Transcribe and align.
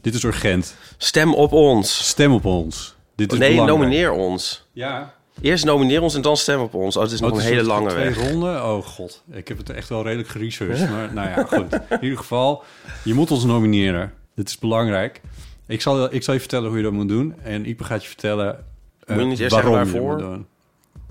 Dit 0.00 0.14
is 0.14 0.22
urgent. 0.22 0.74
Stem 0.96 1.34
op 1.34 1.52
ons. 1.52 2.08
Stem 2.08 2.32
op 2.32 2.44
ons. 2.44 2.96
Dit 3.16 3.32
is 3.32 3.38
nee, 3.38 3.50
belangrijk. 3.50 3.78
nomineer 3.80 4.10
ons. 4.12 4.66
Ja. 4.72 5.14
Eerst 5.40 5.64
nomineer 5.64 6.02
ons 6.02 6.14
en 6.14 6.22
dan 6.22 6.36
stem 6.36 6.60
op 6.60 6.74
ons. 6.74 6.96
Oh, 6.96 7.02
het 7.02 7.12
is 7.12 7.20
nog 7.20 7.30
Oh, 7.30 7.36
een 7.36 7.42
het 7.42 7.52
hele 7.52 7.66
lange 7.66 7.88
twee 7.90 8.04
weg. 8.14 8.30
ronden? 8.30 8.64
Oh 8.64 8.84
god, 8.84 9.22
ik 9.32 9.48
heb 9.48 9.58
het 9.58 9.70
echt 9.70 9.88
wel 9.88 10.02
redelijk 10.02 10.28
geresearched. 10.28 10.90
Maar 10.90 11.12
nou 11.14 11.28
ja, 11.28 11.44
goed. 11.44 11.72
In 11.72 11.98
ieder 12.02 12.18
geval, 12.18 12.62
je 13.04 13.14
moet 13.14 13.30
ons 13.30 13.44
nomineren. 13.44 14.12
Dit 14.34 14.48
is 14.48 14.58
belangrijk. 14.58 15.20
Ik 15.66 15.80
zal, 15.80 16.14
ik 16.14 16.22
zal 16.22 16.34
je 16.34 16.40
vertellen 16.40 16.68
hoe 16.68 16.76
je 16.76 16.82
dat 16.84 16.92
moet 16.92 17.08
doen. 17.08 17.34
En 17.42 17.68
Ipe 17.68 17.84
gaat 17.84 18.02
je 18.02 18.08
vertellen 18.08 18.64
eh, 19.04 19.14
Moet 19.16 19.24
je 19.24 19.30
niet 19.30 19.38
eerst 19.40 19.52
waarom 19.54 19.74
zeggen 19.74 19.92
je 20.00 20.06
waarvoor? 20.06 20.26
moet 20.26 20.34
doen. 20.34 20.46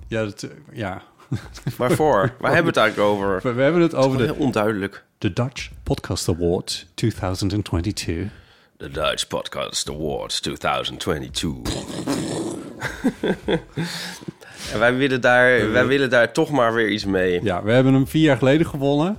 Ja, 0.07 0.23
dat, 0.23 0.43
eh, 0.43 0.49
ja. 0.73 1.01
Waarvoor? 1.77 2.33
Waar 2.39 2.53
hebben 2.53 2.73
we 2.73 2.79
het 2.79 2.89
eigenlijk 2.89 3.09
over? 3.09 3.39
We, 3.43 3.53
we 3.53 3.61
hebben 3.61 3.81
het 3.81 3.95
over 3.95 4.17
de, 4.17 4.35
onduidelijk. 4.35 5.03
de 5.17 5.33
Dutch 5.33 5.69
Podcast 5.83 6.29
Award 6.29 6.87
2022. 6.93 8.31
The 8.80 8.89
Dutch 8.89 9.27
Podcast 9.27 9.89
Awards 9.89 10.39
2022. 10.39 11.73
en 14.73 14.80
wij 14.80 14.95
willen, 14.95 15.22
daar, 15.22 15.72
wij 15.72 15.86
willen 15.88 16.09
daar 16.09 16.34
toch 16.34 16.49
maar 16.49 16.73
weer 16.73 16.89
iets 16.89 17.05
mee. 17.05 17.44
Ja, 17.44 17.63
we 17.63 17.72
hebben 17.72 17.94
hem 17.94 18.08
vier 18.08 18.22
jaar 18.22 18.38
geleden 18.38 18.67
gewonnen. 18.67 19.17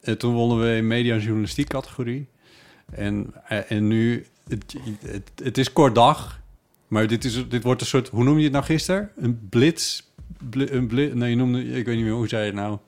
En 0.00 0.18
toen 0.18 0.34
wonnen 0.34 0.60
we 0.60 0.76
in 0.76 0.86
media 0.86 1.14
en 1.14 1.20
journalistiek 1.20 1.68
categorie. 1.68 2.28
En, 2.92 3.34
eh, 3.46 3.70
en 3.70 3.88
nu, 3.88 4.26
het, 4.48 4.74
het, 5.06 5.30
het 5.42 5.58
is 5.58 5.72
kort 5.72 5.94
dag. 5.94 6.40
Maar 6.88 7.06
dit, 7.06 7.24
is, 7.24 7.48
dit 7.48 7.62
wordt 7.62 7.80
een 7.80 7.86
soort, 7.86 8.08
hoe 8.08 8.24
noem 8.24 8.36
je 8.38 8.42
het 8.44 8.52
nou 8.52 8.64
gisteren? 8.64 9.10
Een 9.16 9.48
blitz? 9.48 10.02
Bli- 10.50 10.68
een 10.70 10.86
bli, 10.86 11.14
nee, 11.14 11.30
je 11.30 11.36
noemde, 11.36 11.64
ik 11.64 11.84
weet 11.86 11.96
niet 11.96 12.04
meer, 12.04 12.14
hoe 12.14 12.28
zei 12.28 12.40
je 12.44 12.50
het 12.50 12.56
nou? 12.60 12.78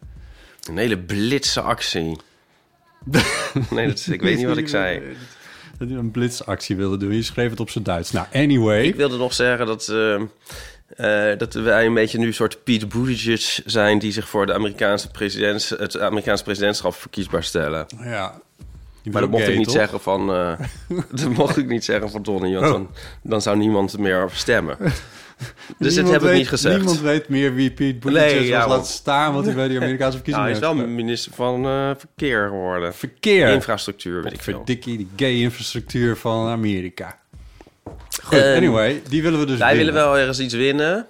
Een 0.68 0.76
hele 0.78 0.98
blitse 0.98 1.60
actie. 1.60 2.16
nee, 3.70 3.86
dat, 3.86 3.98
is- 3.98 4.08
ik 4.08 4.20
weet 4.22 4.36
niet 4.36 4.46
wat 4.46 4.56
ik 4.56 4.68
zei. 4.68 5.02
Dat 5.78 5.88
je 5.88 5.94
een 5.94 6.10
blitzactie 6.10 6.76
wilde 6.76 6.96
doen. 6.96 7.14
Je 7.14 7.22
schreef 7.22 7.50
het 7.50 7.60
op 7.60 7.70
zijn 7.70 7.84
Duits. 7.84 8.10
Nou, 8.12 8.26
anyway. 8.32 8.82
Ik 8.84 8.94
wilde 8.94 9.16
nog 9.16 9.32
zeggen 9.34 9.66
dat, 9.66 9.88
eh, 9.88 10.14
eh, 11.32 11.38
dat 11.38 11.54
wij 11.54 11.86
een 11.86 11.94
beetje 11.94 12.18
nu 12.18 12.26
een 12.26 12.34
soort 12.34 12.64
Pete 12.64 12.86
Buttigieg 12.86 13.60
zijn... 13.64 13.98
die 13.98 14.12
zich 14.12 14.28
voor 14.28 14.46
de 14.46 14.54
Amerikaanse 14.54 15.10
presidents, 15.10 15.68
het 15.68 15.98
Amerikaanse 15.98 16.44
presidentschap 16.44 16.94
verkiesbaar 16.94 17.42
stellen. 17.44 17.86
Ja. 18.02 18.40
Maar 19.12 19.20
dat 19.20 19.30
mocht 19.30 19.42
gay, 19.42 19.52
ik 19.52 19.58
niet 19.58 19.66
toch? 19.66 19.76
zeggen 19.76 20.00
van... 20.00 20.32
eh, 20.32 20.58
dat 21.10 21.28
mocht 21.28 21.56
ik 21.56 21.66
niet 21.68 21.84
zeggen 21.84 22.10
van 22.10 22.22
Donnie, 22.22 22.54
want 22.54 22.66
Oh. 22.66 22.72
dan, 22.72 22.88
dan 23.22 23.42
zou 23.42 23.56
niemand 23.56 23.98
meer 23.98 24.28
stemmen. 24.32 24.76
Dus 25.78 25.94
dit 25.94 26.04
Niemand 26.04 26.12
heb 26.12 26.22
ik 26.22 26.28
weet- 26.28 26.38
niet 26.38 26.48
gezegd. 26.48 26.76
Niemand 26.76 27.00
weet 27.00 27.28
meer 27.28 27.54
wie 27.54 27.70
Pete 27.70 27.98
Buttigieg 27.98 28.30
Nee, 28.30 28.38
was. 28.38 28.48
ja, 28.48 28.58
Laat 28.58 28.68
want- 28.68 28.86
staan 28.86 29.34
wat 29.34 29.44
hij 29.44 29.54
bij 29.54 29.68
de 29.68 29.76
Amerikaanse 29.82 30.16
verkiezingen 30.16 30.50
Nou, 30.50 30.60
hij 30.62 30.70
is 30.70 30.78
wel 30.78 30.88
minister 30.94 31.32
van 31.34 31.64
eh, 31.64 31.90
Verkeer 31.98 32.46
geworden. 32.48 32.94
Verkeer. 32.94 33.48
Infrastructuur, 33.48 34.22
weet 34.22 34.32
ik 34.32 34.42
veel. 34.42 34.56
Verdikkie, 34.56 34.96
die 34.96 35.08
gay 35.16 35.34
infrastructuur 35.40 36.16
van 36.16 36.48
Amerika. 36.48 37.18
Goed, 38.22 38.38
Ehm, 38.38 38.56
anyway, 38.56 39.02
die 39.08 39.22
willen 39.22 39.38
we 39.40 39.46
dus 39.46 39.58
Wij 39.58 39.76
winnen. 39.76 39.94
willen 39.94 40.08
wel 40.10 40.18
ergens 40.18 40.38
iets 40.40 40.54
winnen. 40.54 41.06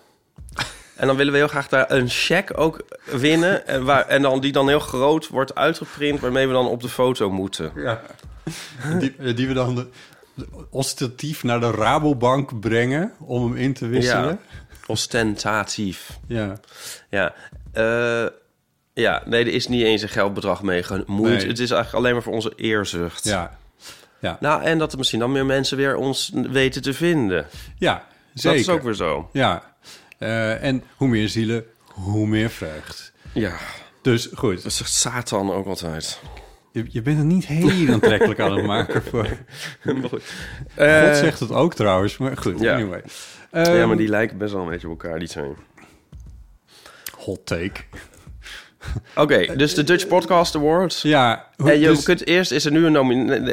En 0.97 1.07
dan 1.07 1.17
willen 1.17 1.33
we 1.33 1.39
heel 1.39 1.49
graag 1.49 1.69
daar 1.69 1.91
een 1.91 2.09
cheque 2.09 2.55
ook 2.57 2.81
winnen. 3.05 3.67
En, 3.67 3.85
waar, 3.85 4.07
en 4.07 4.23
dan, 4.23 4.41
die 4.41 4.53
dan 4.53 4.69
heel 4.69 4.79
groot 4.81 5.29
wordt 5.29 5.55
uitgeprint... 5.55 6.21
waarmee 6.21 6.47
we 6.47 6.53
dan 6.53 6.67
op 6.69 6.83
de 6.83 6.89
foto 6.89 7.31
moeten. 7.31 7.73
Ja. 7.77 8.03
Die, 8.99 9.35
die 9.35 9.47
we 9.49 9.55
dan 9.55 9.75
de- 9.75 9.87
ostentatief 10.71 11.43
naar 11.43 11.61
de 11.61 11.71
Rabobank 11.71 12.61
brengen 12.61 13.13
om 13.19 13.45
hem 13.45 13.57
in 13.57 13.73
te 13.73 13.87
wisselen. 13.87 14.41
Ostentatief. 14.87 16.19
Ja. 16.27 16.61
Ja. 17.11 17.35
Eh, 17.73 18.27
ja, 18.93 19.23
nee, 19.25 19.45
er 19.45 19.53
is 19.53 19.69
niet 19.69 19.83
eens 19.83 20.03
een 20.03 20.09
geldbedrag 20.09 20.63
mee 20.63 20.83
gemoeid. 20.83 21.39
Nee. 21.39 21.47
Het 21.47 21.59
is 21.59 21.71
eigenlijk 21.71 21.95
alleen 21.95 22.13
maar 22.13 22.23
voor 22.23 22.33
onze 22.33 22.53
eerzucht. 22.57 23.25
Ja. 23.25 23.59
Ja. 24.21 24.37
Nou, 24.41 24.63
en 24.63 24.79
dat 24.79 24.93
er 24.93 24.99
misschien 24.99 25.19
dan 25.19 25.33
meer 25.33 25.47
mensen 25.47 25.77
weer 25.77 25.97
ons 25.97 26.33
weten 26.35 26.83
te 26.83 26.95
vinden. 26.95 27.47
Ja, 27.79 28.07
zeker. 28.35 28.51
Dat 28.51 28.69
is 28.69 28.69
ook 28.69 28.83
weer 28.83 28.95
zo. 28.95 29.29
Ja. 29.33 29.75
Eh, 30.19 30.63
en 30.63 30.83
hoe 30.97 31.09
meer 31.09 31.29
zielen, 31.29 31.65
hoe 31.87 32.27
meer 32.27 32.51
vreugd. 32.51 33.13
Ja. 33.33 33.57
Dus 34.03 34.29
goed. 34.35 34.63
Dat 34.63 34.73
zegt 34.73 34.93
Satan 34.93 35.53
ook 35.53 35.67
altijd. 35.67 36.21
Je, 36.79 36.85
je 36.89 37.03
bent 37.03 37.19
het 37.19 37.27
niet 37.27 37.47
heel 37.47 37.93
aantrekkelijk 37.93 38.41
aan 38.41 38.57
het 38.57 38.67
maken 38.67 39.03
voor... 39.03 39.27
God 40.11 40.23
Eh, 40.75 41.15
zegt 41.15 41.41
het 41.41 41.51
ook 41.53 41.75
trouwens, 41.75 42.17
maar 42.19 42.37
goed, 42.37 42.61
ja. 42.61 42.75
anyway. 42.75 43.03
ja, 43.53 43.63
Ehm, 43.65 43.87
maar 43.89 43.97
die 43.97 44.09
lijken 44.09 44.39
best 44.39 44.53
wel 44.53 44.63
een 44.63 44.69
beetje 44.71 44.89
op 44.89 45.03
elkaar, 45.03 45.19
die 45.19 45.29
twee. 45.29 45.51
Hot 47.19 47.47
take. 47.47 47.81
Oké, 49.17 49.57
dus 49.57 49.75
de 49.75 49.85
Dutch 49.85 50.07
Podcast 50.07 50.55
Awards. 50.57 51.03
Ja, 51.03 51.47
En 51.57 51.79
je 51.81 51.87
dus- 51.87 52.03
kunt 52.03 52.27
eerst 52.27 52.51
is 52.53 52.65
er 52.65 52.73
nu 52.73 52.87
een, 52.87 52.95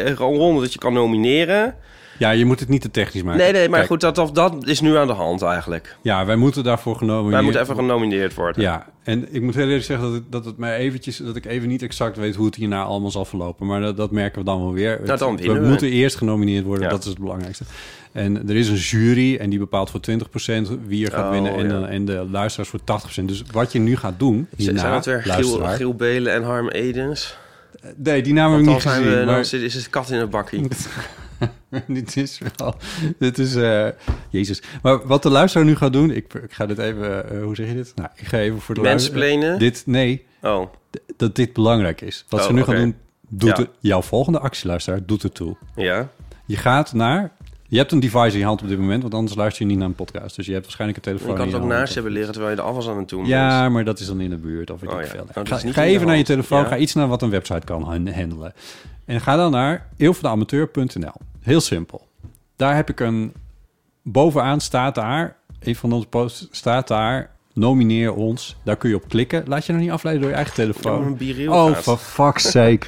een 0.08 0.16
ronde 0.16 0.62
dat 0.62 0.74
je 0.74 0.80
kan 0.80 0.94
nomineren. 0.94 1.76
Ja, 2.18 2.30
je 2.32 2.46
moet 2.46 2.60
het 2.60 2.70
niet 2.70 2.82
te 2.82 2.92
technisch 2.92 3.24
maken. 3.24 3.40
Nee, 3.42 3.52
nee, 3.52 3.70
maar 3.70 3.78
Kijk, 3.78 3.90
goed, 3.92 4.02
dat, 4.02 4.16
dat, 4.16 4.36
dat 4.36 4.68
is 4.68 4.82
nu 4.82 4.98
aan 4.98 5.08
de 5.08 5.14
hand 5.14 5.42
eigenlijk. 5.42 5.98
Ja, 6.02 6.26
wij 6.26 6.36
moeten 6.36 6.64
daarvoor 6.64 6.96
genomen 6.96 7.32
Wij 7.32 7.42
moeten 7.42 7.62
even 7.62 7.76
genomineerd 7.76 8.34
worden. 8.34 8.62
Ja, 8.62 8.86
en 9.04 9.34
ik 9.36 9.42
moet 9.42 9.56
heel 9.56 9.66
eerlijk 9.66 9.84
zeggen 9.84 10.06
dat, 10.06 10.14
het, 10.16 10.32
dat 10.32 10.46
het 10.46 10.58
mij 10.58 10.78
eventjes... 10.78 11.18
dat 11.18 11.36
ik 11.36 11.46
even 11.46 11.68
niet 11.68 11.82
exact 11.82 12.18
weet 12.18 12.36
hoe 12.36 12.46
het 12.46 12.56
hierna 12.56 12.84
allemaal 12.84 13.12
zal 13.12 13.26
verlopen. 13.26 13.66
Maar 13.68 13.82
dat, 13.82 13.98
dat 13.98 14.12
merken 14.12 14.40
we 14.40 14.46
dan 14.46 14.60
wel 14.62 14.74
weer. 14.74 15.00
Nou, 15.06 15.18
dan 15.18 15.36
Het- 15.36 15.46
we 15.46 15.54
we. 15.60 15.68
moeten 15.68 15.90
eerst 15.90 16.16
genomineerd 16.16 16.66
worden, 16.66 16.84
Ja. 16.84 16.90
dat 16.90 17.00
is 17.04 17.06
het 17.10 17.20
belangrijkste. 17.20 17.64
En 18.12 18.50
er 18.50 18.56
is 18.56 18.68
een 18.70 18.76
jury 18.76 19.36
en 19.36 19.50
die 19.50 19.60
bepaalt 19.60 19.90
voor 19.90 20.00
20% 20.00 20.14
wie 20.88 21.06
er 21.06 21.12
gaat 21.12 21.26
Oh, 21.26 21.32
winnen... 21.32 21.56
En, 21.56 21.64
ja. 21.64 21.70
dan- 21.70 21.88
en 21.88 22.06
de 22.06 22.28
luisteraars 22.32 22.70
voor 22.70 22.80
80%. 23.22 23.26
Dus 23.26 23.44
wat 23.52 23.72
je 23.72 23.80
nu 23.80 23.96
gaat 23.98 24.20
doen, 24.20 24.48
hierna, 24.56 24.80
Zijn 24.80 24.92
dat 24.92 25.06
weer 25.06 25.22
Giel, 25.24 25.60
Giel 25.66 25.96
Belen 25.96 26.34
en 26.34 26.44
Harm 26.44 26.70
Edens? 26.70 27.38
Nee, 27.96 28.22
die 28.24 28.34
namen 28.34 28.64
dan 28.64 28.74
niet 28.74 28.82
gezien. 28.82 29.04
we, 29.04 29.24
maar... 29.26 29.40
is 29.40 29.74
het 29.74 29.90
kat 29.90 30.10
in 30.10 30.20
een 30.20 30.30
bakkie. 30.30 30.68
dit 31.88 32.18
is 32.18 32.40
wel... 32.58 32.76
Dit 33.20 33.38
is... 33.38 33.56
eh, 33.56 33.88
Jezus. 34.30 34.62
Maar 34.82 35.08
wat 35.08 35.24
de 35.24 35.30
luisteraar 35.30 35.66
nu 35.68 35.76
gaat 35.76 35.94
doen... 35.94 36.12
Ik, 36.12 36.34
ik 36.34 36.54
ga 36.54 36.66
dit 36.66 36.78
even... 36.78 37.30
eh, 37.32 37.44
hoe 37.44 37.56
zeg 37.56 37.68
je 37.68 37.74
dit? 37.74 37.92
Nou, 37.96 38.10
ik 38.16 38.28
ga 38.28 38.38
even 38.38 38.62
voor 38.62 38.76
de 38.76 38.82
luisteraar... 38.82 39.20
Dit... 39.58 39.84
Nee. 39.86 40.26
Oh, 40.42 40.68
Dat 41.18 41.36
dit 41.36 41.54
belangrijk 41.54 42.02
is. 42.02 42.26
Wat 42.30 42.40
Oh, 42.40 42.46
ze 42.46 42.54
nu 42.54 42.62
oké. 42.62 42.72
gaan 42.72 42.82
doen... 42.82 42.96
Doet 43.30 43.58
Ja. 43.58 43.66
jouw 43.80 44.02
volgende 44.02 44.40
actieluisteraar 44.40 45.06
doet 45.06 45.24
er 45.24 45.32
toe. 45.32 45.56
ja. 45.76 46.10
Je 46.48 46.58
gaat 46.58 46.94
naar... 46.94 47.32
Je 47.68 47.78
hebt 47.78 47.92
een 47.92 48.00
device 48.00 48.34
in 48.34 48.40
je 48.40 48.46
hand 48.46 48.62
op 48.62 48.68
dit 48.68 48.78
moment... 48.80 49.02
want 49.02 49.14
anders 49.14 49.36
luister 49.36 49.62
je 49.64 49.70
niet 49.70 49.78
naar 49.78 49.88
een 49.88 49.96
podcast. 49.96 50.36
Dus 50.36 50.46
je 50.46 50.52
hebt 50.52 50.64
waarschijnlijk 50.64 51.06
een 51.06 51.12
Je 51.12 51.18
telefoon 51.18 51.38
kan 51.38 51.46
in 51.48 51.52
het 51.54 51.62
je 51.62 51.68
ook 51.68 51.74
naast 51.78 51.88
je 51.88 51.94
hebben 51.94 52.12
liggen 52.12 52.32
terwijl 52.34 52.56
je 52.56 52.62
de 52.62 52.68
afwas 52.68 52.88
aan 52.90 52.98
het 52.98 53.10
doen 53.10 53.20
bent. 53.20 53.32
Ja, 53.32 53.70
maar 53.70 53.84
dat 53.84 54.00
is 54.00 54.08
dan 54.08 54.20
in 54.22 54.30
de 54.30 54.38
buurt 54.38 54.70
of 54.72 54.80
weet 54.82 54.90
Oh 54.92 55.00
ik 55.00 55.06
ja. 55.06 55.12
veel. 55.12 55.26
Nou, 55.34 55.74
ga 55.74 55.82
je 55.82 55.94
even 55.94 56.08
naar 56.08 56.18
je 56.18 56.24
telefoon, 56.24 56.62
Ja. 56.62 56.68
ga 56.68 56.78
iets 56.78 56.94
naar 56.94 57.08
wat 57.08 57.22
een 57.22 57.30
website 57.30 57.66
kan 57.66 57.84
han- 57.84 58.08
handelen. 58.14 58.54
En 59.06 59.22
ga 59.22 59.36
dan 59.36 59.52
naar 59.52 59.88
eeuwvandeamateur.nl. 59.98 61.12
Heel 61.42 61.62
simpel. 61.62 62.08
Daar 62.56 62.76
heb 62.76 62.90
ik 62.90 63.00
een... 63.00 63.34
Bovenaan 64.04 64.60
staat 64.62 64.96
daar, 64.96 65.36
een 65.60 65.76
van 65.76 65.92
onze 65.92 66.08
posts 66.08 66.48
staat 66.52 66.88
daar... 66.88 67.35
Nomineer 67.56 68.14
ons. 68.14 68.56
Daar 68.64 68.76
kun 68.76 68.90
je 68.90 68.96
op 68.96 69.08
klikken. 69.10 69.44
Laat 69.48 69.66
je 69.66 69.72
nog 69.74 69.82
niet 69.82 69.92
afleiden 69.92 70.24
door 70.24 70.32
je 70.32 70.38
eigen 70.38 70.56
telefoon. 70.56 71.18
Een 71.20 71.50
oh, 71.50 71.76
for 71.76 71.98
fuck's 71.98 72.52
sake. 72.52 72.80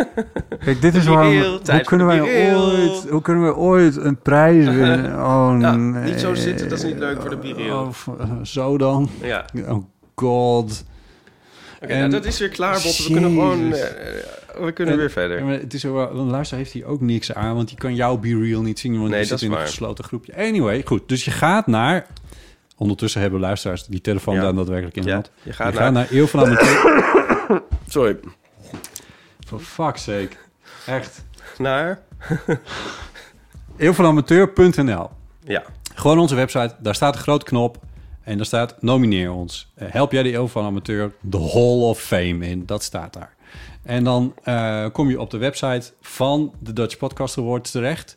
Kijk, 0.64 0.80
dit 0.80 0.94
is 0.94 1.06
waarom... 1.06 1.30
biriel, 1.30 1.50
Hoe 1.50 1.80
kunnen, 1.82 2.06
voor 2.06 2.26
wij 2.26 2.52
ooit, 2.54 3.08
hoe 3.10 3.22
kunnen 3.22 3.42
wij 3.42 3.52
ooit 3.52 3.96
een 3.96 4.16
prijs 4.18 4.64
winnen? 4.64 5.12
Oh, 5.24 5.56
Ja, 5.60 5.76
nee. 5.76 6.04
niet 6.10 6.20
zo 6.20 6.34
zitten, 6.34 6.68
dat 6.68 6.78
is 6.78 6.84
niet 6.84 6.98
leuk 6.98 7.20
voor 7.20 7.30
de 7.30 7.36
biriel. 7.36 7.76
Oh, 8.08 8.42
zo 8.42 8.78
dan. 8.78 9.10
Ja. 9.22 9.44
Oh 9.68 9.84
god. 10.14 10.84
Oké, 11.82 11.98
nou, 11.98 12.10
dat 12.10 12.24
is 12.24 12.38
weer 12.38 12.48
klaar, 12.48 12.72
Botte. 12.82 13.02
We 13.02 13.12
kunnen 13.12 13.30
gewoon... 13.30 13.72
Eh, 13.72 13.80
we 14.64 14.72
kunnen 14.72 14.94
En- 14.94 15.00
weer 15.00 15.10
verder. 15.10 15.38
Ja, 15.38 15.44
maar 15.44 15.58
het 15.60 15.74
is 15.74 15.80
zo, 15.80 15.92
wel- 15.94 16.10
een 16.10 16.30
luisteraar 16.30 16.62
heeft 16.62 16.74
hier 16.74 16.84
ook 16.86 17.00
niks 17.00 17.34
aan, 17.34 17.54
want 17.54 17.68
die 17.68 17.76
kan 17.78 17.94
jouw 17.94 18.16
Be 18.16 18.38
Real 18.38 18.62
niet 18.62 18.78
zien, 18.78 18.98
want 18.98 19.10
Nee, 19.10 19.20
die 19.20 19.28
dat 19.30 19.38
zit 19.38 19.48
is 19.48 19.54
in 19.54 19.60
een 19.60 19.66
gesloten 19.68 20.04
groepje. 20.04 20.36
Anyway, 20.36 20.82
goed. 20.84 21.08
Dus 21.08 21.24
je 21.24 21.30
gaat 21.30 21.66
naar... 21.66 22.06
Ondertussen 22.76 23.20
hebben 23.20 23.40
luisteraars 23.40 23.86
die 23.86 24.00
telefoon 24.00 24.34
daar 24.40 24.54
daadwerkelijk 24.54 24.96
in 24.96 25.08
hand. 25.08 25.30
je 25.42 25.52
gaat 25.52 25.72
je 25.72 25.78
naar- 25.78 25.82
gaat 25.84 25.92
naar 25.92 26.06
Eeuw 26.10 26.26
van 26.26 26.40
Amateur. 26.40 26.82
Sorry. 27.88 28.16
For 29.46 29.60
fuck's 29.60 30.02
sake. 30.02 30.30
Echt. 30.86 31.24
Naar? 31.58 32.02
Eeuwvanamateur.nl 33.76 35.10
Ja. 35.44 35.62
Gewoon 35.94 36.18
onze 36.18 36.34
website. 36.34 36.74
Daar 36.78 36.94
staat 36.94 37.14
een 37.16 37.20
grote 37.22 37.44
knop. 37.44 37.78
En 38.22 38.36
daar 38.36 38.46
staat 38.46 38.82
nomineer 38.82 39.32
ons. 39.32 39.72
Eh, 39.74 39.88
help 39.90 40.12
jij 40.12 40.22
de 40.22 40.32
Eeuw 40.34 40.46
van 40.46 40.64
Amateur 40.64 41.12
de 41.20 41.38
Hall 41.38 41.80
of 41.82 42.00
Fame 42.00 42.46
in. 42.46 42.66
Dat 42.66 42.82
staat 42.82 43.12
daar. 43.12 43.34
En 43.82 44.04
dan 44.04 44.34
eh, 44.42 44.86
kom 44.92 45.08
je 45.10 45.20
op 45.20 45.30
de 45.30 45.38
website 45.38 45.92
van 46.00 46.54
de 46.60 46.72
Dutch 46.72 46.96
Podcast 46.96 47.38
Awards 47.38 47.70
terecht. 47.70 48.16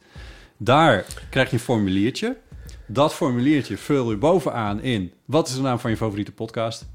Daar 0.57 1.05
krijg 1.29 1.47
je 1.49 1.53
een 1.55 1.61
formuliertje. 1.61 2.37
Dat 2.87 3.13
formuliertje 3.13 3.77
vul 3.77 4.09
je 4.11 4.17
bovenaan 4.17 4.81
in. 4.81 5.11
Wat 5.25 5.47
is 5.47 5.55
de 5.55 5.61
naam 5.61 5.79
van 5.79 5.89
je 5.91 5.97
favoriete 5.97 6.31
podcast? 6.31 6.87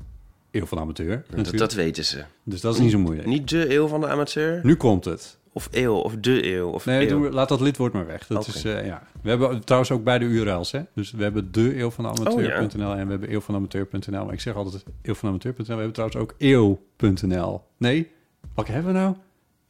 Eeuw 0.50 0.67
van 0.67 0.79
Amateur. 0.79 1.25
Dat, 1.53 1.73
weten 1.75 2.05
ze. 2.05 2.25
Dus 2.44 2.61
dat 2.61 2.75
is 2.75 2.81
niet 2.81 2.91
zo 2.91 2.99
moeilijk. 2.99 3.29
Niet 3.29 3.49
de 3.49 3.75
eeuw 3.75 3.87
van 3.87 4.00
de 4.00 4.09
amateur? 4.09 4.61
Nu 4.62 4.75
komt 4.77 5.05
het. 5.05 5.39
Of 5.53 5.69
eeuw, 5.71 5.94
of 5.94 6.15
de 6.17 6.47
eeuw, 6.55 6.69
of 6.69 6.85
Nee, 6.85 7.11
eeuw. 7.11 7.31
laat 7.31 7.49
dat 7.49 7.61
lidwoord 7.61 7.93
maar 7.93 8.06
weg. 8.06 8.27
Dat 8.27 8.47
is, 8.47 8.65
eh, 8.65 8.87
ja. 8.87 9.03
We 9.23 9.29
hebben 9.29 9.65
trouwens 9.65 9.93
ook 9.93 10.05
beide 10.05 10.25
URL's. 10.25 10.73
Hè? 10.73 10.81
Dus 10.94 11.11
we 11.11 11.23
hebben 11.23 11.53
de 11.53 11.79
eeuw 11.79 11.91
van 11.91 12.05
de 12.05 12.11
amateur.nl 12.11 12.91
Oh, 12.91 12.99
en 12.99 13.05
we 13.05 13.11
hebben 13.11 13.33
eeuw 13.33 13.41
van 13.41 13.55
de 13.55 13.61
amateur.nl. 13.61 14.25
Maar 14.25 14.35
ik 14.35 14.41
zeg 14.41 14.55
altijd 14.55 14.85
eeuw 15.03 15.15
van 15.15 15.29
de 15.29 15.35
amateur.nl. 15.35 15.67
We 15.67 15.83
hebben 15.83 15.93
trouwens 15.93 16.21
ook 16.21 16.35
eeuw.nl. 16.38 17.62
Nee, 17.77 18.11
wat 18.55 18.67
hebben 18.67 18.93
we 18.93 18.99
nou? 18.99 19.15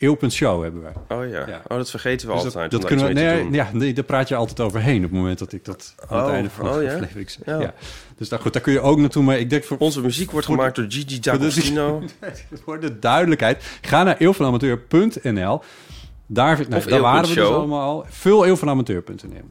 Eeuw.show 0.02 0.62
hebben 0.62 0.82
wij. 0.82 1.18
Oh 1.18 1.28
ja. 1.28 1.46
Ja. 1.48 1.62
Oh, 1.68 1.76
dat 1.76 1.90
vergeten 1.90 2.28
we 2.28 2.34
Dus 2.34 2.44
altijd. 2.44 2.70
dat, 2.70 2.84
kunnen 2.84 3.06
we, 3.06 3.12
nee, 3.12 3.50
ja, 3.50 3.70
nee, 3.72 3.92
daar 3.92 4.04
praat 4.04 4.28
je 4.28 4.34
altijd 4.34 4.60
overheen 4.60 4.96
op 4.96 5.02
het 5.02 5.12
moment 5.12 5.38
dat 5.38 5.52
ik 5.52 5.64
dat 5.64 5.94
aan 6.08 6.18
het 6.18 6.26
Oh, 6.26 6.32
einde 6.34 6.50
van 6.50 6.68
oh 6.68 6.74
de 6.74 6.82
ja? 6.82 6.92
aflevering 6.92 7.30
zeg. 7.30 7.46
Ja. 7.46 7.60
Ja. 7.60 7.74
Dus 8.16 8.28
daar, 8.28 8.38
goed, 8.38 8.52
daar 8.52 8.62
kun 8.62 8.72
je 8.72 8.80
ook 8.80 8.98
naartoe, 8.98 9.22
maar 9.22 9.38
ik 9.38 9.50
denk 9.50 9.64
voor, 9.64 9.76
Onze 9.78 10.00
muziek 10.00 10.30
wordt 10.30 10.46
Voor 10.46 10.56
gemaakt 10.56 10.76
door 10.76 10.84
Gigi 10.88 11.20
D'Agostino. 11.20 12.02
voor 12.64 12.80
de 12.80 12.98
duidelijkheid, 12.98 13.64
ga 13.80 14.02
naar 14.02 14.16
eeuwvanamateur.nl. 14.16 15.60
Daar, 16.26 16.60
Of 16.76 16.84
daar 16.84 17.00
waren 17.00 17.28
we 17.28 17.34
dus 17.34 17.44
allemaal. 17.48 18.04
Vul 18.08 18.44
eeuwvanamateur.nl. 18.44 19.50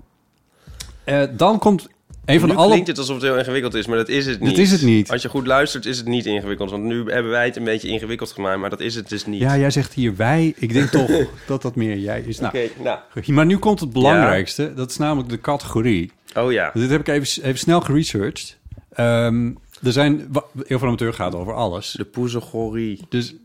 Eh 1.03 1.23
dan 1.31 1.59
komt 1.59 1.87
een 2.33 2.39
van 2.39 2.49
nu 2.49 2.55
alle... 2.55 2.69
klinkt 2.69 2.87
het 2.87 2.97
alsof 2.97 3.15
het 3.15 3.23
heel 3.23 3.37
ingewikkeld 3.37 3.73
is, 3.73 3.87
maar 3.87 3.97
dat 3.97 4.09
is 4.09 4.25
het 4.25 4.39
niet. 4.39 4.49
Dat 4.49 4.59
is 4.59 4.71
het 4.71 4.81
niet. 4.81 5.11
Als 5.11 5.21
je 5.21 5.29
goed 5.29 5.47
luistert, 5.47 5.85
is 5.85 5.97
het 5.97 6.07
niet 6.07 6.25
ingewikkeld. 6.25 6.71
Want 6.71 6.83
nu 6.83 7.11
hebben 7.11 7.31
wij 7.31 7.45
het 7.45 7.55
een 7.55 7.63
beetje 7.63 7.87
ingewikkeld 7.87 8.31
gemaakt, 8.31 8.59
maar 8.59 8.69
dat 8.69 8.79
is 8.79 8.95
het 8.95 9.09
dus 9.09 9.25
niet. 9.25 9.41
Ja, 9.41 9.57
jij 9.57 9.71
zegt 9.71 9.93
hier 9.93 10.15
wij. 10.15 10.53
Ik 10.57 10.73
denk 10.73 10.89
toch 10.89 11.09
dat 11.47 11.61
dat 11.61 11.75
meer 11.75 11.97
jij 11.97 12.21
is. 12.21 12.39
Nou, 12.39 12.57
Oké, 12.57 12.81
nou. 12.83 13.33
maar 13.33 13.45
nu 13.45 13.57
komt 13.57 13.79
het 13.79 13.93
belangrijkste. 13.93 14.73
Dat 14.73 14.89
is 14.89 14.97
namelijk 14.97 15.29
de 15.29 15.41
categorie. 15.41 16.11
Oh 16.35 16.51
ja. 16.51 16.71
Dit 16.73 16.89
heb 16.89 16.99
ik 16.99 17.07
even, 17.07 17.43
even 17.43 17.59
snel 17.59 17.81
geresearched. 17.81 18.57
Ehm, 18.93 19.51
er 19.83 19.91
zijn... 19.91 20.31
Eeuw 20.63 20.77
van 20.77 20.87
Amateur 20.87 21.13
gaat 21.13 21.35
over 21.35 21.53
alles. 21.53 21.91
De 21.91 22.05
poezegorie. 22.05 22.99
Dus... 23.09 23.35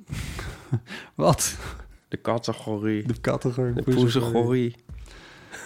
Wat? 1.14 1.56
De 2.08 2.20
categorie. 2.20 3.06
De 3.06 3.20
categorie. 3.20 3.74
De 3.74 3.82
poezegorie. 3.82 4.74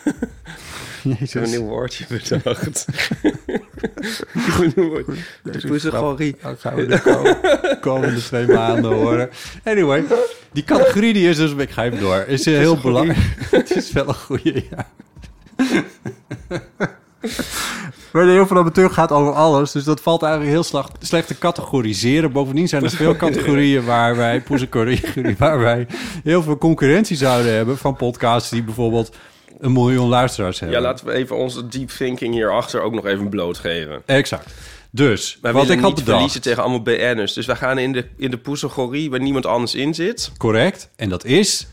Een 1.32 1.50
nieuw 1.50 1.62
woordje 1.62 2.04
bedacht. 2.08 2.86
Goed 4.56 4.76
nieuw 4.76 4.88
woord. 4.88 5.06
De 5.42 5.66
poezegorie. 5.66 6.36
Dat 6.42 6.60
gaan 6.60 6.74
we 6.74 6.86
de 6.86 7.00
ko- 7.00 7.36
komende 7.90 8.20
twee 8.20 8.46
maanden 8.46 8.92
horen. 8.92 9.30
Anyway, 9.64 10.04
die 10.52 10.64
categorie 10.64 11.12
die 11.12 11.28
is 11.28 11.36
dus... 11.36 11.52
Ik 11.52 11.70
ga 11.70 11.84
even 11.84 12.00
door. 12.00 12.24
Is 12.26 12.46
eh, 12.46 12.54
heel 12.54 12.80
belangrijk. 12.80 13.18
Het 13.50 13.76
is 13.76 13.92
wel 13.92 14.08
een 14.08 14.14
goede, 14.14 14.64
ja. 14.70 14.86
Maar 18.12 18.24
de 18.24 18.30
heel 18.30 18.46
van 18.46 18.56
amateur 18.56 18.90
gaat 18.90 19.12
over 19.12 19.32
alles. 19.32 19.72
Dus 19.72 19.84
dat 19.84 20.00
valt 20.00 20.22
eigenlijk 20.22 20.52
heel 20.52 20.62
slag, 20.62 20.90
slecht 21.00 21.26
te 21.26 21.38
categoriseren. 21.38 22.32
Bovendien 22.32 22.68
zijn 22.68 22.84
er 22.84 22.90
veel 22.90 23.16
categorieën 23.16 23.84
waar 23.84 24.16
wij, 24.16 24.42
waar 25.38 25.58
wij 25.58 25.86
heel 26.24 26.42
veel 26.42 26.58
concurrentie 26.58 27.16
zouden 27.16 27.54
hebben 27.54 27.78
van 27.78 27.96
podcasts 27.96 28.50
die 28.50 28.62
bijvoorbeeld 28.62 29.16
een 29.60 29.72
miljoen 29.72 30.08
luisteraars 30.08 30.60
hebben. 30.60 30.78
Ja, 30.78 30.84
laten 30.84 31.06
we 31.06 31.12
even 31.12 31.36
onze 31.36 31.68
deep 31.68 31.88
thinking 31.88 32.34
hierachter 32.34 32.80
ook 32.82 32.92
nog 32.92 33.06
even 33.06 33.28
blootgeven. 33.28 34.02
Exact. 34.06 34.54
Dus, 34.90 35.38
Wij 35.42 35.52
wat 35.52 35.62
ik 35.62 35.68
had 35.68 35.76
niet 35.78 35.94
bedacht. 35.94 36.04
verliezen 36.10 36.40
tegen 36.42 36.62
allemaal 36.62 36.82
BN'ers. 36.82 37.32
Dus 37.32 37.46
wij 37.46 37.56
gaan 37.56 37.78
in 37.78 37.92
de, 37.92 38.06
in 38.16 38.30
de 38.30 38.38
poezegorie 38.38 39.10
waar 39.10 39.20
niemand 39.20 39.46
anders 39.46 39.74
in 39.74 39.94
zit. 39.94 40.32
Correct. 40.36 40.90
En 40.96 41.08
dat 41.08 41.24
is 41.24 41.66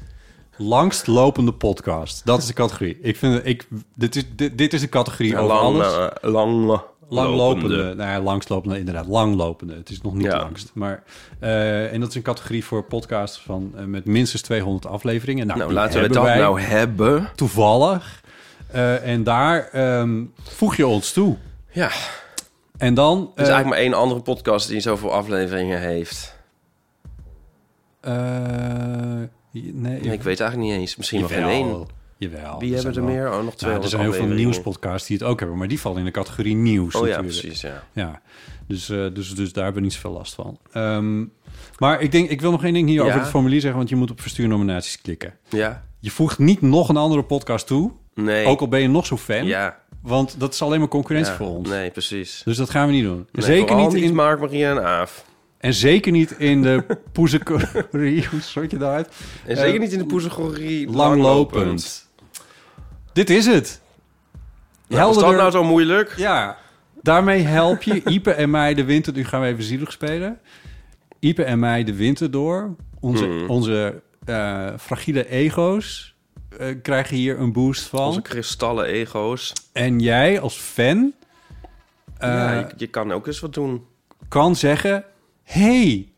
langstlopende 0.58 1.54
podcast. 1.54 2.22
Dat 2.26 2.40
is 2.40 2.46
de 2.48 2.54
categorie. 2.54 2.98
Ik 3.02 3.18
vind, 3.18 3.46
ik, 3.46 3.68
dit, 3.96 4.16
is, 4.16 4.24
dit, 4.36 4.58
dit 4.58 4.74
is 4.74 4.82
de 4.82 4.90
categorie 4.90 5.38
over 5.38 5.48
lang, 5.56 5.62
alles. 5.82 5.94
eh, 6.22 6.30
lang, 6.32 6.82
Langlopende. 7.10 7.68
lopende. 7.76 7.96
Nou 7.96 8.10
ja, 8.12 8.22
langslopende 8.22 8.80
inderdaad. 8.80 9.08
Langlopende. 9.08 9.74
Het 9.76 9.90
is 9.90 10.02
nog 10.02 10.14
niet 10.14 10.26
Ja. 10.26 10.38
langst. 10.38 10.72
Maar, 10.74 11.04
eh, 11.40 11.94
en 11.94 12.00
dat 12.00 12.10
is 12.10 12.16
een 12.16 12.22
categorie 12.22 12.66
voor 12.66 12.84
podcasts 12.84 13.42
van, 13.42 13.72
eh, 13.76 13.84
met 13.84 14.06
minstens 14.06 14.42
200 14.42 14.86
afleveringen. 14.86 15.48
Nou, 15.48 15.60
Nou, 15.60 15.74
laten 15.74 16.02
we 16.02 16.08
dat 16.08 16.24
wij 16.24 16.38
nou 16.38 16.62
hebben. 16.62 17.30
Toevallig. 17.36 18.22
Eh, 18.72 19.08
en 19.08 19.24
daar 19.24 19.68
ehm, 19.70 20.24
voeg 20.44 20.76
je 20.76 20.88
ons 20.88 21.12
toe. 21.12 21.38
Ja, 21.72 21.92
En 22.78 22.94
dan... 22.94 23.18
er 23.36 23.42
is 23.44 23.50
eigenlijk 23.50 23.70
maar 23.70 23.78
één 23.78 23.94
andere 23.94 24.22
podcast 24.22 24.68
die 24.68 24.80
zoveel 24.80 25.14
afleveringen 25.14 25.80
heeft. 25.80 26.36
nee, 29.52 30.00
ik 30.00 30.24
weet 30.24 30.40
eigenlijk 30.40 30.58
niet 30.72 30.80
eens. 30.80 30.96
Misschien 30.96 31.22
nog 31.22 31.34
geen 31.34 31.44
één. 31.48 31.88
Jawel. 32.18 32.60
Wie 32.60 32.74
hebben 32.76 32.96
er 32.96 33.02
wel- 33.06 33.14
meer? 33.14 33.26
Oh, 33.28 33.34
nog 33.34 33.44
Nou, 33.44 33.56
twee. 33.56 33.74
er 33.74 33.88
zijn 33.88 34.02
heel 34.02 34.14
veel 34.14 34.26
nieuwspodcasts 34.26 35.08
die 35.08 35.18
het 35.18 35.26
ook 35.26 35.40
hebben, 35.40 35.58
maar 35.58 35.68
die 35.68 35.80
vallen 35.80 36.00
in 36.00 36.06
de 36.06 36.12
categorie 36.12 36.56
nieuws. 36.56 36.96
Oh 36.96 37.08
ja, 37.08 37.22
precies, 37.22 37.62
ja. 37.62 37.84
Ja, 37.94 38.22
dus, 38.68 38.90
eh, 38.90 39.06
dus, 39.14 39.36
dus 39.36 39.54
daar 39.54 39.64
hebben 39.64 39.82
we 39.82 39.88
niet 39.88 39.98
zoveel 39.98 40.12
last 40.18 40.34
van. 40.34 40.58
Ehm, 40.72 41.26
maar 41.78 42.02
ik 42.02 42.12
denk, 42.12 42.30
ik 42.30 42.42
wil 42.42 42.52
nog 42.52 42.64
één 42.64 42.74
ding 42.74 42.88
hier 42.88 43.02
Ja? 43.02 43.08
over 43.08 43.20
het 43.20 43.30
formulier 43.30 43.60
zeggen, 43.60 43.78
want 43.78 43.90
je 43.90 43.96
moet 43.96 44.12
op 44.12 44.22
verstuurnominaties 44.22 45.02
klikken. 45.02 45.34
Ja? 45.50 45.84
Je 46.00 46.12
voegt 46.12 46.38
niet 46.40 46.62
nog 46.62 46.90
een 46.90 46.98
andere 46.98 47.24
podcast 47.24 47.68
toe, 47.68 47.92
Nee. 48.14 48.46
ook 48.46 48.60
al 48.60 48.68
ben 48.68 48.82
je 48.82 48.88
nog 48.88 49.06
zo 49.06 49.18
fan, 49.18 49.46
Ja. 49.46 49.80
want 50.02 50.40
dat 50.40 50.54
is 50.54 50.62
alleen 50.62 50.80
maar 50.80 50.88
concurrentie 50.88 51.32
ja. 51.32 51.38
voor 51.38 51.48
ons. 51.48 51.70
Nee, 51.70 51.92
precies. 51.92 52.42
Dus 52.46 52.58
dat 52.58 52.70
gaan 52.70 52.88
we 52.88 52.94
niet 52.94 53.04
doen. 53.04 53.28
Nee, 53.32 53.46
zeker 53.46 53.76
niet 53.76 53.94
in, 53.94 54.16
Mark, 54.16 54.40
Maria 54.40 54.72
en 54.72 54.84
Aaf. 54.86 55.26
en 55.58 55.74
zeker 55.74 56.12
niet 56.12 56.32
in 56.32 56.62
de 56.62 56.84
poezecategorie, 57.12 58.26
hoe 58.32 58.42
soort 58.42 58.72
je 58.72 58.78
daaruit? 58.78 59.08
En 59.46 59.56
zeker 59.58 59.74
Eh, 59.74 59.80
niet 59.80 59.92
in 59.92 60.00
de 60.00 60.06
poezegorie 60.06 60.90
Langlopend. 60.92 62.07
Dit 63.18 63.30
is 63.30 63.46
het. 63.46 63.82
Nou, 64.88 65.14
was 65.14 65.24
dat 65.24 65.36
nou 65.36 65.52
zo 65.52 65.64
moeilijk? 65.64 66.14
Ja, 66.18 66.58
daarmee 67.02 67.42
help 67.42 67.82
je 67.82 68.02
Ipe 68.04 68.32
en 68.32 68.50
mij 68.50 68.74
de 68.74 68.84
winter... 68.84 69.14
Nu 69.14 69.26
gaan 69.26 69.42
we 69.42 69.48
even 69.48 69.64
zielig 69.64 69.92
spelen. 69.92 70.40
Ipe 71.20 71.44
en 71.44 71.60
mij 71.60 71.84
de 71.84 71.96
winter 71.96 72.32
door. 72.32 72.76
Onze, 73.00 73.26
Hmm. 73.26 73.50
onze 73.50 74.02
eh, 74.26 74.68
fragiele 74.80 75.30
ego's 75.30 76.16
eh, 76.58 76.68
krijgen 76.82 77.16
hier 77.16 77.40
een 77.40 77.52
boost 77.52 77.84
van. 77.84 78.08
Onze 78.08 78.22
kristallen 78.22 78.86
ego's. 78.86 79.54
En 79.74 80.00
jij 80.00 80.40
als 80.40 80.58
fan 80.58 81.14
eh, 82.18 82.30
ja, 82.30 82.54
je, 82.54 82.68
je 82.78 82.88
kan 82.88 83.12
ook 83.12 83.28
eens 83.28 83.40
wat 83.40 83.54
doen. 83.54 83.86
kan 84.28 84.56
zeggen... 84.56 85.04
hey, 85.44 86.12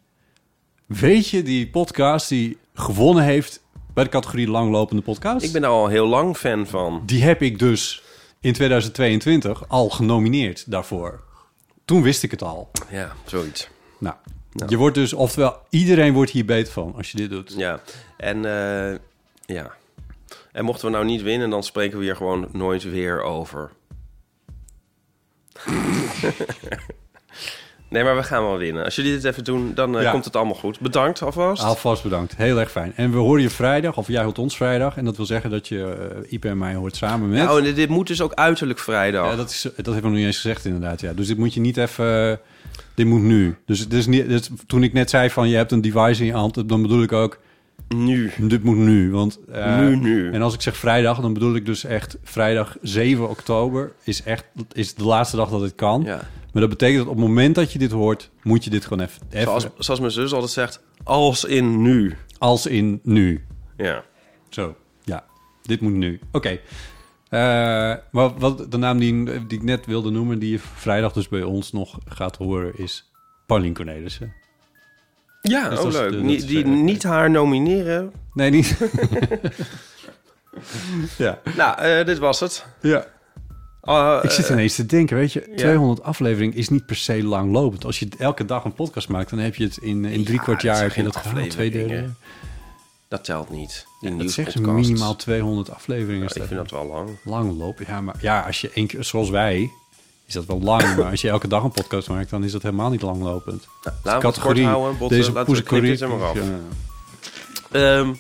weet 0.86 1.30
je 1.30 1.44
die 1.44 1.70
podcast 1.70 2.30
die 2.30 2.58
gewonnen 2.74 3.24
heeft... 3.24 3.64
bij 4.00 4.08
de 4.08 4.14
categorie 4.14 4.48
langlopende 4.48 5.02
podcast? 5.02 5.46
Ik 5.46 5.52
ben 5.52 5.62
daar 5.62 5.72
al 5.72 5.88
heel 5.88 6.08
lang 6.08 6.38
fan 6.38 6.68
van. 6.68 7.04
Die 7.06 7.24
heb 7.24 7.42
ik 7.42 7.60
dus 7.60 8.04
in 8.40 8.54
2022 8.54 9.68
al 9.68 9.90
genomineerd 9.90 10.72
daarvoor. 10.72 11.24
Toen 11.86 12.02
wist 12.02 12.24
ik 12.24 12.32
het 12.32 12.42
al. 12.42 12.72
Ja, 12.90 13.14
zoiets. 13.26 13.70
Nou, 13.98 14.16
Nou. 14.52 14.70
je 14.70 14.78
wordt 14.78 14.96
dus, 14.96 15.14
oftewel, 15.14 15.58
iedereen 15.70 16.14
wordt 16.14 16.32
hier 16.32 16.46
beter 16.46 16.74
van 16.74 16.94
als 16.96 17.12
je 17.12 17.18
dit 17.18 17.30
doet. 17.30 17.54
Ja, 17.58 17.82
en 18.18 18.46
eh, 18.46 19.00
ja. 19.46 19.72
En 20.52 20.66
mochten 20.66 20.86
we 20.86 20.92
nou 20.92 21.06
niet 21.06 21.22
winnen, 21.22 21.50
dan 21.50 21.64
spreken 21.64 21.98
we 21.98 22.04
hier 22.04 22.16
gewoon 22.16 22.50
nooit 22.52 22.84
weer 22.84 23.22
over. 23.22 23.72
nee, 27.90 28.04
maar 28.04 28.16
we 28.16 28.24
gaan 28.24 28.44
wel 28.44 28.58
winnen. 28.58 28.84
Als 28.84 28.96
jullie 28.96 29.12
dit 29.12 29.24
even 29.24 29.44
doen, 29.44 29.72
dan 29.76 29.98
eh, 29.98 30.04
Ja. 30.04 30.12
komt 30.12 30.26
het 30.26 30.36
allemaal 30.36 30.56
goed. 30.56 30.80
Bedankt 30.80 31.22
alvast. 31.22 31.64
Alvast 31.64 32.04
bedankt. 32.04 32.36
Heel 32.38 32.60
erg 32.60 32.72
fijn. 32.72 32.94
En 32.96 33.12
we 33.12 33.18
horen 33.18 33.42
je 33.42 33.50
vrijdag, 33.50 33.98
of 33.98 34.08
jij 34.08 34.24
hoort 34.24 34.40
ons 34.40 34.56
vrijdag. 34.58 34.98
En 34.98 35.06
dat 35.06 35.18
wil 35.18 35.26
zeggen 35.26 35.50
dat 35.50 35.68
je 35.68 35.76
uh, 36.24 36.32
Ipe 36.32 36.48
en 36.50 36.58
mij 36.58 36.74
hoort 36.76 36.96
samen 36.96 37.30
met... 37.30 37.44
Nou, 37.44 37.62
dit, 37.62 37.76
dit 37.76 37.90
moet 37.90 38.08
dus 38.08 38.22
ook 38.22 38.34
uiterlijk 38.34 38.80
vrijdag. 38.80 39.30
ja, 39.30 39.36
dat, 39.36 39.50
is, 39.50 39.62
dat 39.62 39.74
hebben 39.76 39.94
we 39.96 40.08
nog 40.08 40.18
niet 40.18 40.26
eens 40.26 40.36
gezegd 40.40 40.66
inderdaad. 40.66 41.02
Ja. 41.02 41.14
Dus 41.14 41.28
dit 41.28 41.38
moet 41.38 41.54
je 41.54 41.60
niet 41.60 41.78
even... 41.78 42.40
dit 42.94 43.06
moet 43.06 43.22
nu. 43.22 43.56
Dus, 43.66 43.88
dus, 43.88 44.08
niet, 44.08 44.28
dus 44.30 44.50
toen 44.68 44.84
ik 44.84 44.94
net 44.94 45.10
zei 45.10 45.30
van 45.30 45.50
je 45.50 45.56
hebt 45.56 45.72
een 45.72 45.82
device 45.82 46.20
in 46.22 46.26
je 46.28 46.34
hand... 46.34 46.70
dan 46.70 46.82
bedoel 46.82 47.04
ik 47.04 47.12
ook, 47.12 47.40
Nu. 47.88 48.32
dit 48.38 48.64
moet 48.64 48.78
nu. 48.78 49.12
Want, 49.12 49.40
eh, 49.52 49.78
Nu, 49.78 49.96
nu. 49.96 50.32
En 50.32 50.42
als 50.42 50.54
ik 50.54 50.62
zeg 50.62 50.78
vrijdag, 50.78 51.20
dan 51.22 51.34
bedoel 51.34 51.56
ik 51.56 51.66
dus 51.66 51.84
echt 51.84 52.18
vrijdag 52.24 52.78
7 52.82 53.30
oktober... 53.30 53.92
is 54.04 54.24
echt 54.24 54.44
is 54.74 54.94
de 54.94 55.04
laatste 55.06 55.36
dag 55.36 55.50
dat 55.50 55.62
het 55.62 55.76
kan. 55.76 56.04
Ja. 56.06 56.20
Maar 56.54 56.62
dat 56.62 56.70
betekent 56.70 56.98
dat 56.98 57.08
op 57.08 57.16
het 57.18 57.28
moment 57.28 57.56
dat 57.56 57.72
je 57.72 57.80
dit 57.80 57.92
hoort... 57.92 58.30
moet 58.44 58.64
je 58.64 58.70
dit 58.70 58.84
gewoon 58.86 59.06
even... 59.06 59.22
even 59.30 59.44
Zoals, 59.44 59.68
zoals 59.78 60.00
mijn 60.00 60.12
zus 60.12 60.34
altijd 60.34 60.52
zegt, 60.52 60.84
als 61.04 61.46
in 61.46 61.82
nu. 61.82 62.18
Als 62.38 62.66
in 62.66 63.00
nu. 63.04 63.46
Ja. 63.78 64.04
Zo, 64.50 64.76
ja. 65.04 65.26
Dit 65.62 65.82
moet 65.82 65.94
nu. 65.94 66.20
Oké. 66.32 66.60
Eh, 67.30 67.40
maar 68.12 68.38
wat 68.38 68.72
de 68.72 68.78
naam 68.78 69.00
die, 69.00 69.24
die 69.24 69.58
ik 69.58 69.64
net 69.64 69.86
wilde 69.86 70.10
noemen... 70.10 70.40
die 70.40 70.52
je 70.52 70.60
vrijdag 70.60 71.14
dus 71.14 71.28
bij 71.28 71.44
ons 71.44 71.72
nog 71.72 71.98
gaat 72.06 72.36
horen... 72.36 72.78
is 72.78 73.12
Paulien 73.46 73.74
Cornelissen. 73.74 74.34
Ja, 75.42 75.70
Dus 75.70 75.80
oh 75.80 75.92
leuk. 75.92 76.48
die 76.48 76.64
eh, 76.64 76.70
niet 76.70 77.04
haar 77.04 77.32
nomineren. 77.32 78.12
Nee, 78.34 78.50
niet... 78.50 78.78
ja. 81.18 81.40
Nou, 81.56 81.80
eh, 81.82 82.06
dit 82.06 82.18
was 82.18 82.40
het. 82.40 82.66
ja. 82.82 83.06
Uh, 83.84 84.20
Ik 84.22 84.30
zit 84.32 84.50
ineens 84.50 84.76
te 84.76 84.86
denken, 84.86 85.18
weet 85.18 85.34
je... 85.34 85.44
ja. 85.50 85.56
200 85.56 86.04
afleveringen 86.04 86.58
is 86.58 86.70
niet 86.70 86.86
per 86.86 86.96
se 86.96 87.24
langlopend. 87.24 87.86
Als 87.86 88.00
je 88.00 88.08
elke 88.18 88.46
dag 88.46 88.64
een 88.64 88.74
podcast 88.74 89.08
maakt... 89.10 89.30
dan 89.30 89.40
heb 89.40 89.56
je 89.56 89.64
het 89.64 89.78
in, 89.78 90.06
in 90.06 90.24
drie 90.24 90.38
Ja, 90.38 90.44
kwart 90.44 90.62
jaar... 90.62 90.82
heb 90.82 90.94
je 90.94 91.04
dat 91.04 91.16
gehaald. 91.16 91.50
Twee 91.50 91.72
derde. 91.72 92.10
Dat 93.08 93.24
telt 93.24 93.50
niet. 93.50 93.86
Die 94.02 94.16
Dat 94.18 94.32
zeggen 94.32 94.54
ze 94.54 94.62
minimaal 94.72 95.16
200 95.16 95.74
afleveringen. 95.74 96.30
Ja, 96.34 96.42
ik 96.42 96.48
vind 96.48 96.60
dat 96.60 96.72
wel 96.72 96.86
lang. 96.88 97.10
Lang 97.24 97.58
lopen. 97.58 97.86
Ja, 97.88 98.02
maar 98.02 98.16
ja, 98.22 98.42
als 98.42 98.62
je 98.62 98.72
één 98.74 98.88
keer, 98.88 99.04
zoals 99.04 99.30
wij, 99.30 99.72
is 100.26 100.34
dat 100.34 100.46
wel 100.46 100.62
lang. 100.62 100.96
maar 100.96 101.10
als 101.10 101.22
je 101.22 101.30
elke 101.30 101.48
dag 101.48 101.64
een 101.64 101.72
podcast 101.72 102.08
maakt, 102.10 102.30
dan 102.30 102.44
is 102.44 102.52
dat 102.52 102.62
helemaal 102.62 102.90
niet 102.90 103.02
langlopend. 103.02 103.68
Nou, 103.84 103.96
laten 104.04 104.22
we 104.22 104.28
het 104.28 104.40
kort 104.40 104.60
houden. 104.60 105.08
Deze 105.10 105.32
laten 105.32 105.34
we 105.34 105.44
poezecategorie- 105.46 105.98
knippen 105.98 106.10
dit 106.10 106.18
maar 106.20 106.28
af. 106.30 106.38
Ja. 107.72 108.00
Ehm, 108.00 108.14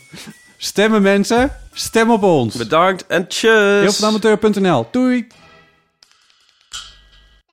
Stemmen 0.57 1.01
mensen, 1.01 1.51
stem 1.73 2.11
op 2.11 2.23
ons. 2.23 2.55
bedankt 2.55 3.07
en 3.07 3.27
tjus. 3.27 3.99
Heel. 4.61 4.87
Doei. 4.91 5.27